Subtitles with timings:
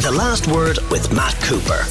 [0.00, 1.84] The Last Word with Matt Cooper.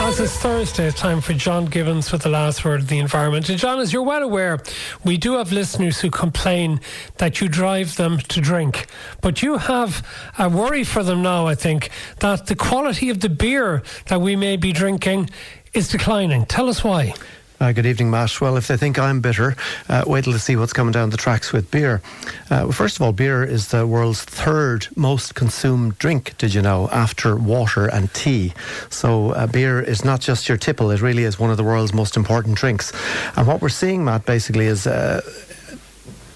[0.00, 3.48] As it's Thursday, it's time for John Gibbons with the last word of the environment.
[3.48, 4.60] And John, as you're well aware,
[5.04, 6.80] we do have listeners who complain
[7.16, 8.86] that you drive them to drink.
[9.20, 10.06] But you have
[10.38, 14.36] a worry for them now, I think, that the quality of the beer that we
[14.36, 15.30] may be drinking
[15.74, 16.46] is declining.
[16.46, 17.14] Tell us why.
[17.58, 18.38] Uh, good evening, Matt.
[18.38, 19.56] Well, if they think I'm bitter,
[19.88, 22.02] uh, wait till they see what's coming down the tracks with beer.
[22.50, 26.90] Uh, first of all, beer is the world's third most consumed drink, did you know,
[26.92, 28.52] after water and tea.
[28.90, 31.94] So uh, beer is not just your tipple, it really is one of the world's
[31.94, 32.92] most important drinks.
[33.36, 35.22] And what we're seeing, Matt, basically is uh,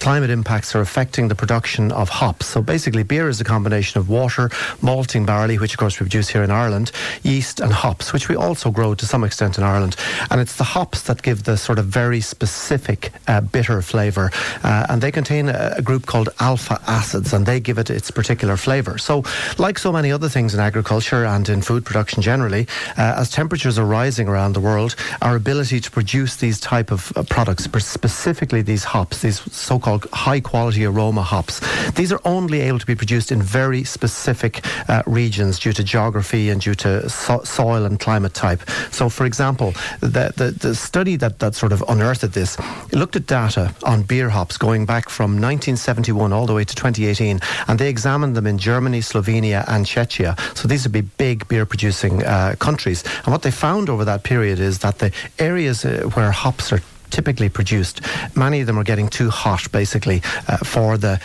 [0.01, 2.47] climate impacts are affecting the production of hops.
[2.47, 4.51] So basically, beer is a combination of water,
[4.81, 6.91] malting barley, which of course we produce here in Ireland,
[7.23, 9.97] yeast, and hops, which we also grow to some extent in Ireland.
[10.31, 14.31] And it's the hops that give the sort of very specific uh, bitter flavour.
[14.65, 18.11] Uh, and they contain a, a, group called alpha acids, and they give it its
[18.11, 18.97] particular flavour.
[18.97, 19.23] So,
[19.59, 23.79] like so many other things in agriculture and in food production generally, uh, as temperatures
[23.79, 28.63] are rising around the world, our ability to produce these type of uh, products, specifically
[28.63, 31.61] these hops, these so-called called high quality aroma hops.
[31.93, 36.49] These are only able to be produced in very specific uh, regions due to geography
[36.49, 38.63] and due to so- soil and climate type.
[38.93, 42.57] So, for example, the, the, the study that, that sort of unearthed this
[42.93, 47.41] looked at data on beer hops going back from 1971 all the way to 2018,
[47.67, 50.39] and they examined them in Germany, Slovenia, and Czechia.
[50.57, 53.03] So these would be big beer producing uh, countries.
[53.25, 56.81] And what they found over that period is that the areas uh, where hops are
[57.11, 58.01] typically produced,
[58.35, 61.21] many of them are getting too hot, basically, uh, for the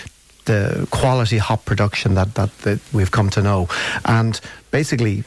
[0.46, 3.68] the quality hop production that, that, that we've come to know.
[4.06, 5.24] And basically,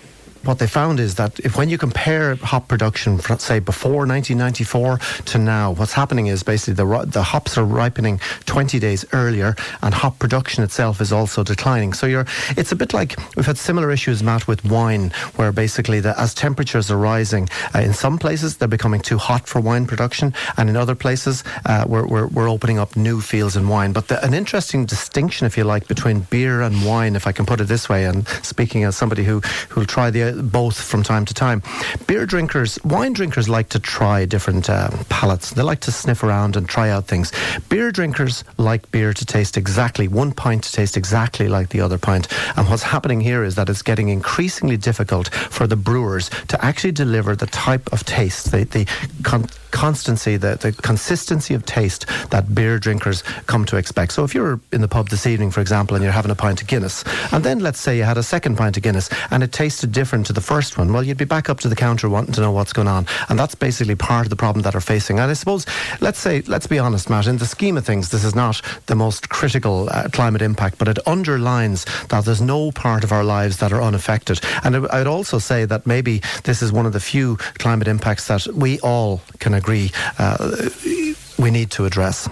[0.48, 4.96] what they found is that if when you compare hop production, from, say before 1994
[5.27, 9.92] to now, what's happening is basically the the hops are ripening 20 days earlier, and
[9.92, 11.92] hop production itself is also declining.
[11.92, 12.24] So you're,
[12.56, 16.32] it's a bit like we've had similar issues, Matt, with wine, where basically the, as
[16.32, 20.70] temperatures are rising, uh, in some places they're becoming too hot for wine production, and
[20.70, 23.92] in other places uh, we're, we're, we're opening up new fields in wine.
[23.92, 27.44] But the, an interesting distinction, if you like, between beer and wine, if I can
[27.44, 31.25] put it this way, and speaking as somebody who who'll try the both from time
[31.25, 31.62] to time.
[32.06, 35.50] Beer drinkers, wine drinkers like to try different uh, palates.
[35.50, 37.32] They like to sniff around and try out things.
[37.69, 41.99] Beer drinkers like beer to taste exactly, one pint to taste exactly like the other
[41.99, 42.28] pint.
[42.56, 46.93] And what's happening here is that it's getting increasingly difficult for the brewers to actually
[46.93, 48.87] deliver the type of taste, the, the
[49.22, 54.12] con- constancy, the, the consistency of taste that beer drinkers come to expect.
[54.12, 56.62] So if you're in the pub this evening, for example, and you're having a pint
[56.62, 59.53] of Guinness, and then let's say you had a second pint of Guinness and it
[59.53, 62.34] tasted different to the first one, well, you'd be back up to the counter wanting
[62.34, 63.06] to know what's going on.
[63.29, 65.19] And that's basically part of the problem that are facing.
[65.19, 65.67] And I suppose,
[66.01, 68.95] let's say, let's be honest, Matt, in the scheme of things, this is not the
[68.95, 73.59] most critical uh, climate impact, but it underlines that there's no part of our lives
[73.59, 74.41] that are unaffected.
[74.65, 78.47] And I'd also say that maybe this is one of the few climate impacts that
[78.49, 80.69] we all can agree uh,
[81.39, 82.29] we need to address.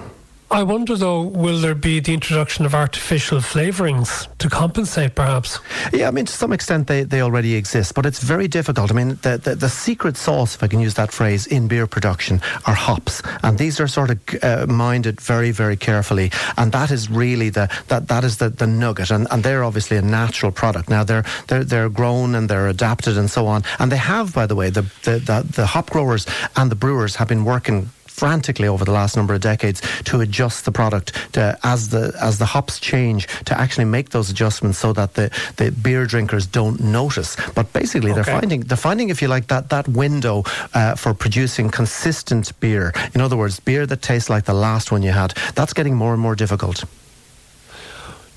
[0.48, 5.58] I wonder though, will there be the introduction of artificial flavourings to compensate perhaps?
[5.92, 8.92] Yeah, I mean, to some extent they, they already exist, but it's very difficult.
[8.92, 11.88] I mean, the, the, the secret sauce, if I can use that phrase, in beer
[11.88, 13.22] production are hops.
[13.42, 16.30] And these are sort of uh, minded very, very carefully.
[16.56, 19.10] And that is really the, that, that is the, the nugget.
[19.10, 20.88] And, and they're obviously a natural product.
[20.88, 23.64] Now, they're, they're, they're grown and they're adapted and so on.
[23.80, 26.24] And they have, by the way, the, the, the, the hop growers
[26.54, 30.64] and the brewers have been working frantically over the last number of decades to adjust
[30.64, 34.92] the product to, as the as the hops change to actually make those adjustments so
[34.92, 37.36] that the, the beer drinkers don't notice.
[37.54, 38.22] But basically, okay.
[38.22, 42.92] they're finding they're finding if you like that that window uh, for producing consistent beer.
[43.14, 45.34] In other words, beer that tastes like the last one you had.
[45.54, 46.84] That's getting more and more difficult.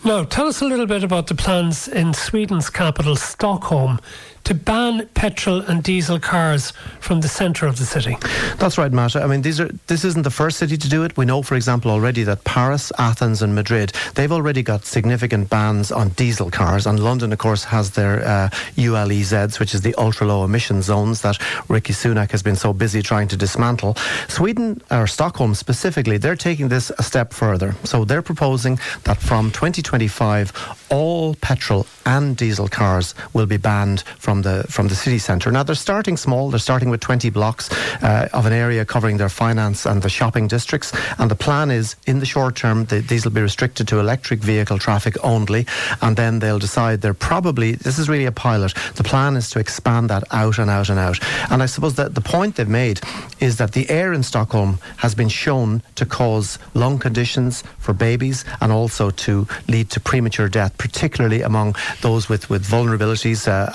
[0.06, 4.00] Now, tell us a little bit about the plans in Sweden's capital, Stockholm,
[4.46, 8.18] to ban petrol and diesel cars from the centre of the city.
[8.58, 9.16] That's right, Matt.
[9.16, 11.18] I mean, these are this isn't the first city to do it.
[11.18, 15.92] We know, for example, already that Paris, Athens, and Madrid they've already got significant bans
[15.92, 16.86] on diesel cars.
[16.86, 21.22] And London, of course, has their uh, ULEZs, which is the ultra low emission zones
[21.22, 21.38] that
[21.68, 23.96] Rishi Sunak has been so busy trying to dismantle.
[24.28, 27.76] Sweden or Stockholm specifically, they're taking this a step further.
[27.84, 34.29] So they're proposing that from 2025, all petrol and diesel cars will be banned from
[34.30, 35.52] from the from the city centre.
[35.52, 36.52] Now they're starting small.
[36.52, 37.72] They're starting with 20 blocks
[38.04, 40.94] uh, of an area covering their finance and the shopping districts.
[41.18, 44.42] And the plan is, in the short term, the, these will be restricted to electric
[44.42, 45.66] vehicle traffic only.
[46.04, 48.76] And then they'll decide they're probably this is really a pilot.
[48.98, 51.18] The plan is to expand that out and out and out.
[51.50, 53.02] And I suppose that the point they've made
[53.40, 58.46] is that the air in Stockholm has been shown to cause lung conditions for babies
[58.62, 63.72] and also to lead to premature death, particularly among those with, with vulnerabilities, uh,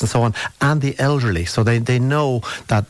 [0.00, 1.44] and so on, and the elderly.
[1.44, 2.84] So they, they know that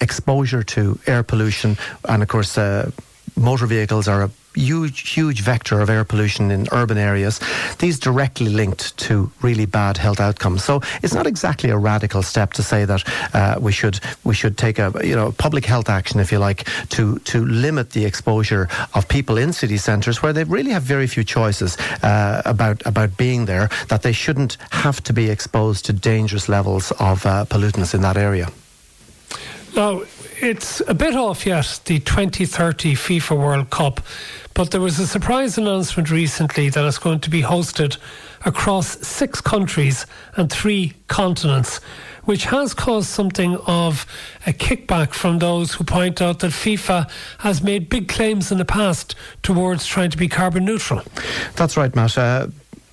[0.00, 1.76] exposure to air pollution
[2.08, 2.90] and, of course, uh,
[3.36, 7.40] motor vehicles are a huge, huge vector of air pollution in urban areas.
[7.78, 10.64] These directly linked to really bad health outcomes.
[10.64, 13.04] So it's not exactly a radical step to say that
[13.34, 16.68] uh, we should we should take a you know public health action, if you like,
[16.90, 21.06] to to limit the exposure of people in city centres where they really have very
[21.06, 23.68] few choices uh, about about being there.
[23.88, 28.16] That they shouldn't have to be exposed to dangerous levels of uh, pollutants in that
[28.16, 28.48] area.
[29.74, 30.02] Now,
[30.44, 34.00] it's a bit off yet, the 2030 FIFA World Cup,
[34.52, 37.96] but there was a surprise announcement recently that it's going to be hosted
[38.44, 40.06] across six countries
[40.36, 41.78] and three continents,
[42.24, 44.06] which has caused something of
[44.46, 48.64] a kickback from those who point out that FIFA has made big claims in the
[48.64, 51.02] past towards trying to be carbon neutral.
[51.56, 52.18] That's right, Matt.
[52.18, 52.48] Uh,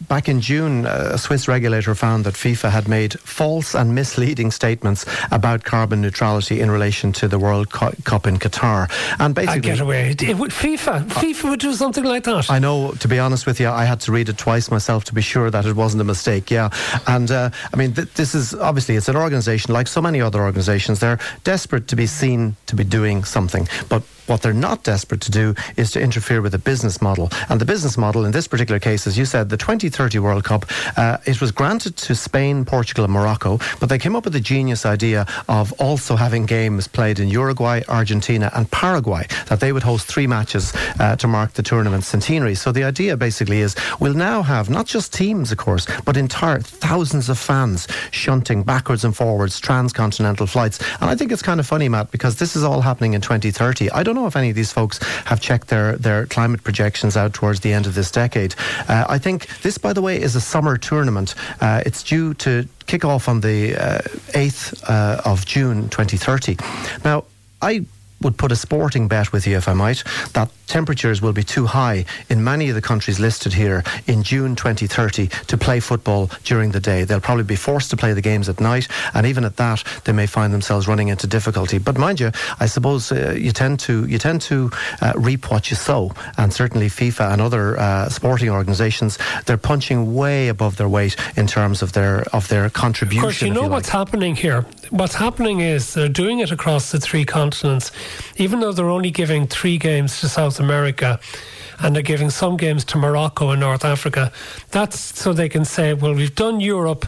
[0.08, 5.06] back in June, a Swiss regulator found that FIFA had made false and misleading statements
[5.32, 8.90] about carbon neutrality in relation to the World Cup in Qatar.
[9.20, 10.16] And basically, I get away.
[10.20, 12.50] It would FIFA, FIFA would do something like that.
[12.50, 12.92] I know.
[12.94, 15.50] To be honest with you, I had to read it twice myself to be sure
[15.50, 16.52] that it wasn't a mistake.
[16.52, 16.70] Yeah,
[17.08, 20.42] and uh, I mean, th- this is obviously it's an organisation like so many other
[20.42, 21.00] organisations.
[21.00, 25.32] They're desperate to be seen to be doing something, but what they're not desperate to
[25.32, 27.30] do is to interfere with the business model.
[27.50, 30.66] And the business model in this particular case, as you said, the 2030 World Cup,
[30.98, 34.40] uh, it was granted to Spain, Portugal, and Morocco, but they came up with the
[34.40, 39.84] genius idea of also having games played in Uruguay, Argentina, and Paraguay, that they would
[39.84, 42.56] host three matches uh, to mark the tournament's centenary.
[42.56, 46.60] So the idea basically is we'll now have not just teams, of course, but entire
[46.60, 50.80] thousands of fans shunting backwards and forwards transcontinental flights.
[51.00, 53.92] And I think it's kind of funny, Matt, because this is all happening in 2030.
[53.92, 57.18] I don't know know if any of these folks have checked their, their climate projections
[57.18, 58.56] out towards the end of this decade.
[58.88, 61.36] Uh, I think this, by the way, is a summer tournament.
[61.60, 64.00] Uh, it's due to kick off on the uh,
[64.34, 66.58] 8th uh, of June 2030.
[67.04, 67.26] Now,
[67.62, 67.86] I
[68.22, 70.04] would put a sporting bet with you, if I might,
[70.34, 74.56] that temperatures will be too high in many of the countries listed here in June
[74.56, 77.04] 2030 to play football during the day.
[77.04, 80.14] They'll probably be forced to play the games at night, and even at that, they
[80.14, 81.78] may find themselves running into difficulty.
[81.78, 84.72] But mind you, I suppose uh, you tend to you tend to
[85.02, 90.14] uh, reap what you sow, and certainly FIFA and other uh, sporting organisations they're punching
[90.14, 93.20] way above their weight in terms of their of their contribution.
[93.20, 94.66] Of course, you know you what's happening here.
[94.92, 97.94] What's happening is they're doing it across the three continents,
[98.36, 101.18] even though they're only giving three games to South America
[101.80, 104.34] and they're giving some games to Morocco and North Africa.
[104.72, 107.06] That's so they can say, well, we've done Europe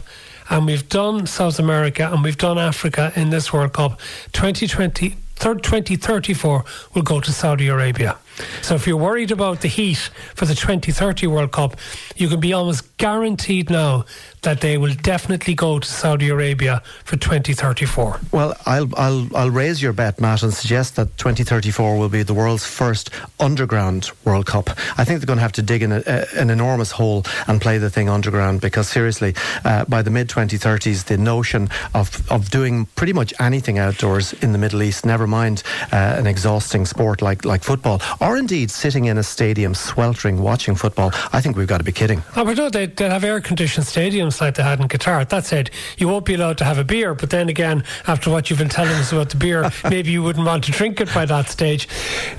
[0.48, 4.00] and we've done South America and we've done Africa in this World Cup.
[4.32, 6.64] 2020, 2034
[6.94, 8.16] will go to Saudi Arabia.
[8.62, 11.76] So if you're worried about the heat for the 2030 World Cup,
[12.16, 14.04] you can be almost guaranteed now
[14.42, 18.20] that they will definitely go to Saudi Arabia for 2034.
[18.30, 22.34] Well, I'll I'll I'll raise your bet, Matt, and suggest that 2034 will be the
[22.34, 23.10] world's first
[23.40, 24.70] underground World Cup.
[24.98, 27.60] I think they're going to have to dig in a, a, an enormous hole and
[27.60, 29.34] play the thing underground because seriously,
[29.64, 34.52] uh, by the mid 2030s, the notion of of doing pretty much anything outdoors in
[34.52, 39.04] the Middle East, never mind uh, an exhausting sport like like football or indeed sitting
[39.04, 42.22] in a stadium sweltering watching football, I think we've got to be kidding.
[42.36, 45.28] Oh, but no, they, they have air conditioned stadiums like they had in Qatar.
[45.28, 48.48] That said, you won't be allowed to have a beer, but then again, after what
[48.48, 51.26] you've been telling us about the beer, maybe you wouldn't want to drink it by
[51.26, 51.88] that stage.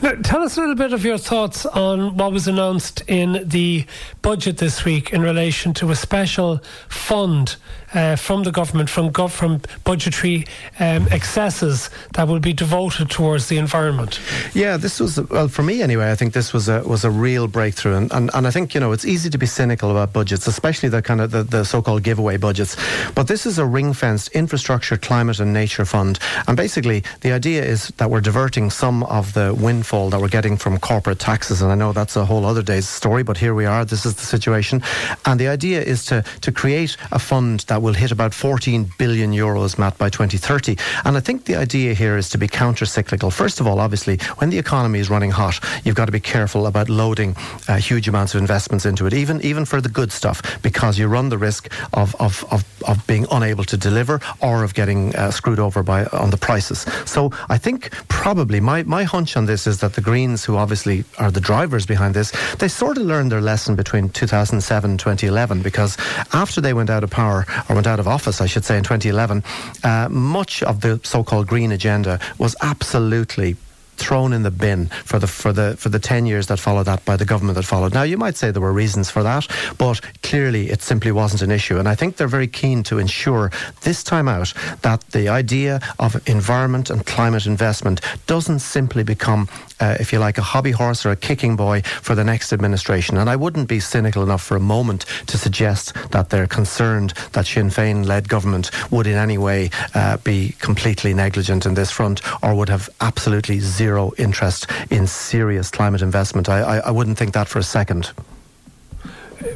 [0.02, 3.86] Now, tell us a little bit of your thoughts on what was announced in the
[4.22, 7.58] budget this week in relation to a special fund
[7.94, 10.46] uh, from the government, from, gov- from budgetary
[10.80, 14.20] um, excesses that will be devoted towards the environment.
[14.54, 17.48] Yeah, this was, well, for me anyway, I think this was a, was a real
[17.48, 17.96] breakthrough.
[17.96, 20.90] And, and, and I think, you know, it's easy to be cynical about budgets, especially
[20.90, 22.76] the kind of the, the so-called giveaway budgets.
[23.14, 26.20] But this is a ring-fenced infrastructure, climate and nature fund.
[26.48, 30.58] And basically, the idea is that we're diverting some of the windfall that we're getting
[30.58, 31.62] from corporate taxes.
[31.62, 33.86] And I know that's a whole other day's story, but here we are.
[33.86, 34.82] This is the situation.
[35.26, 39.32] And the idea is to, to create a fund that will hit about 14 billion
[39.32, 40.76] euros, Matt, by 2030.
[41.06, 43.30] And I think the idea here is to be counter cyclical.
[43.30, 46.66] First of all, obviously, when the economy is running hot, you've got to be careful
[46.66, 47.36] about loading
[47.68, 51.08] uh, huge amounts of investments into it, even even for the good stuff, because you
[51.08, 55.30] run the risk of of, of, of being unable to deliver or of getting uh,
[55.30, 56.80] screwed over by on the prices.
[57.06, 61.04] So I think probably my, my hunch on this is that the Greens, who obviously
[61.20, 65.62] are the drivers behind this, they sort of learned their lesson between 2007 and 2011
[65.62, 65.98] because
[66.34, 68.84] after they went out of power or went out of office, I should say, in
[68.84, 69.44] 2011,
[69.84, 73.56] uh, much of the so-called green agenda was absolutely
[73.98, 77.04] thrown in the bin for the for the for the 10 years that followed that
[77.06, 77.94] by the government that followed.
[77.94, 79.48] Now you might say there were reasons for that,
[79.78, 83.52] but clearly it simply wasn't an issue and I think they're very keen to ensure
[83.82, 89.48] this time out that the idea of environment and climate investment doesn't simply become
[89.80, 93.18] uh, if you like a hobby horse or a kicking boy for the next administration
[93.18, 97.46] and I wouldn't be cynical enough for a moment to suggest that they're concerned that
[97.46, 102.22] Sinn Féin led government would in any way uh, be completely negligent in this front
[102.44, 106.50] or would have absolutely zero zero interest in serious climate investment.
[106.50, 108.12] I, I, I wouldn't think that for a second.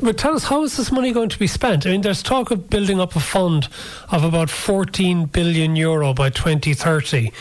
[0.04, 1.88] But tell us, how is this money going to be spent?
[1.88, 3.68] I mean, there's talk of building up a fund
[4.12, 7.32] of about 14 billion euro by 2030.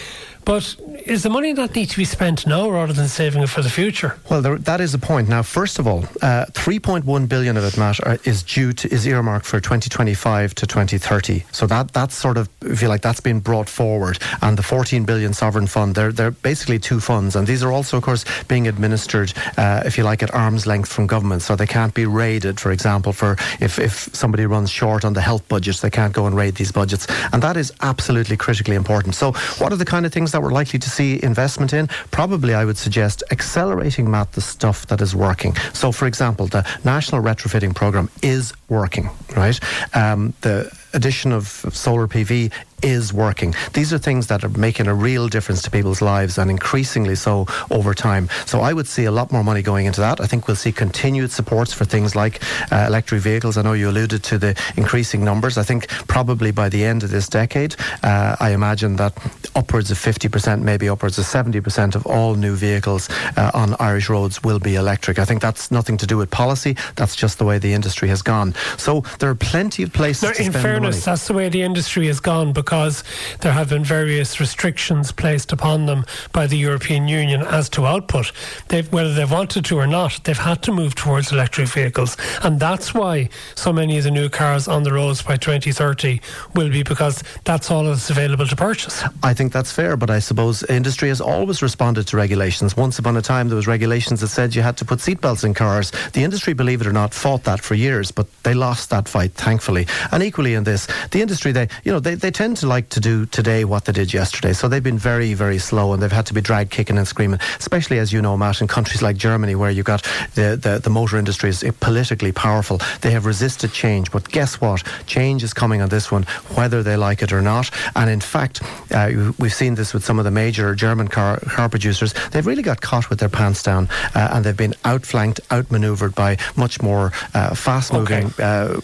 [0.49, 3.61] But is the money that need to be spent now rather than saving it for
[3.61, 4.17] the future?
[4.31, 5.29] Well, there, that is the point.
[5.29, 9.07] Now, first of all, uh, 3.1 billion of it, Matt, are, is due to is
[9.07, 11.45] earmarked for 2025 to 2030.
[11.53, 14.21] So that that's sort of, if you like, that's been brought forward.
[14.41, 17.99] And the 14 billion sovereign fund, they're they're basically two funds, and these are also,
[17.99, 21.43] of course, being administered, uh, if you like, at arm's length from government.
[21.43, 25.21] So they can't be raided, for example, for if if somebody runs short on the
[25.21, 29.15] health budgets, they can't go and raid these budgets, and that is absolutely critically important.
[29.15, 31.89] So, what are the kind of things that that we're likely to see investment in?
[32.13, 35.57] Probably, I would suggest accelerating, Matt, the stuff that is working.
[35.73, 39.59] So, for example, the National Retrofitting Programme is working, right?
[39.95, 43.55] Um, the addition of solar PV is working.
[43.73, 47.47] These are things that are making a real difference to people's lives and increasingly so
[47.71, 48.29] over time.
[48.47, 50.21] So I would see a lot more money going into that.
[50.21, 52.41] I think we'll see continued supports for things like
[52.73, 53.57] uh, electric vehicles.
[53.57, 55.59] I know you alluded to the increasing numbers.
[55.59, 59.13] I think probably by the end of this decade, uh, I imagine that
[59.57, 64.43] upwards of 50%, maybe upwards of 70% of all new vehicles uh, on Irish roads
[64.43, 65.19] will be electric.
[65.19, 66.77] I think that's nothing to do with policy.
[66.97, 68.55] That's just the way the industry has gone.
[68.77, 71.05] So there are plenty of places to spend fairness, money.
[71.05, 75.87] that's the way the industry has gone because there have been various restrictions placed upon
[75.87, 78.33] them by the European Union as to output.
[78.69, 82.17] They've, whether they've wanted to or not, they've had to move towards electric vehicles.
[82.43, 86.21] And that's why so many of the new cars on the roads by 2030
[86.55, 89.03] will be because that's all that's available to purchase.
[89.23, 92.77] I think that's fair, but I suppose industry has always responded to regulations.
[92.77, 95.55] Once upon a time, there was regulations that said you had to put seatbelts in
[95.55, 95.91] cars.
[96.13, 99.33] The industry, believe it or not, fought that for years, but they lost that fight,
[99.33, 99.87] thankfully.
[100.13, 103.01] And equally in this, the industry, they, you know, they, they tend to like to
[103.01, 104.53] do today what they did yesterday.
[104.53, 107.41] So they've been very, very slow and they've had to be dragged kicking and screaming,
[107.59, 110.03] especially as you know, Matt, in countries like Germany where you've got
[110.35, 112.81] the, the, the motor industry is politically powerful.
[113.01, 114.11] They have resisted change.
[114.11, 114.83] But guess what?
[115.07, 116.25] Change is coming on this one,
[116.55, 117.71] whether they like it or not.
[117.95, 118.63] And in fact,
[118.93, 122.15] uh, we've seen this with some of the major German car, car producers.
[122.31, 126.39] They've really got caught with their pants down uh, and they've been outflanked, outmaneuvered by
[126.57, 128.27] much more uh, fast moving.
[128.27, 128.43] Okay.
[128.43, 128.81] Uh,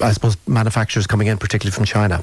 [0.00, 2.22] I suppose manufacturers coming in, particularly from China.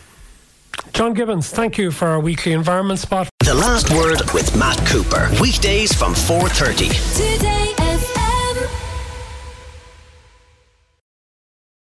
[0.95, 3.27] John Gibbons, thank you for our weekly environment spot.
[3.39, 5.29] The last word with Matt Cooper.
[5.41, 6.87] Weekdays from 4:30.
[7.17, 7.54] Today